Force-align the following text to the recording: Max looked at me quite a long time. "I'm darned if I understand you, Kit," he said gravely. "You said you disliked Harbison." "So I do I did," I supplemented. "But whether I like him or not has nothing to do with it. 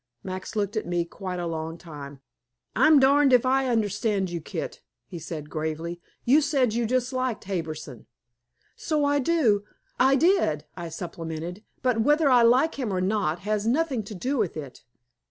Max 0.23 0.55
looked 0.55 0.75
at 0.75 0.87
me 0.87 1.05
quite 1.05 1.37
a 1.39 1.45
long 1.45 1.77
time. 1.77 2.21
"I'm 2.75 2.99
darned 2.99 3.31
if 3.33 3.45
I 3.45 3.67
understand 3.67 4.31
you, 4.31 4.41
Kit," 4.41 4.81
he 5.05 5.19
said 5.19 5.47
gravely. 5.47 6.01
"You 6.25 6.41
said 6.41 6.73
you 6.73 6.87
disliked 6.87 7.43
Harbison." 7.43 8.07
"So 8.75 9.05
I 9.05 9.19
do 9.19 9.63
I 9.99 10.15
did," 10.15 10.65
I 10.75 10.89
supplemented. 10.89 11.63
"But 11.83 12.01
whether 12.01 12.31
I 12.31 12.41
like 12.41 12.79
him 12.79 12.91
or 12.91 12.99
not 12.99 13.41
has 13.41 13.67
nothing 13.67 14.01
to 14.05 14.15
do 14.15 14.39
with 14.39 14.57
it. 14.57 14.81